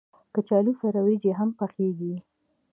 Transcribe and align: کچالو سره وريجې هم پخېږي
کچالو 0.33 0.73
سره 0.81 0.99
وريجې 1.01 1.31
هم 1.39 1.49
پخېږي 1.59 2.15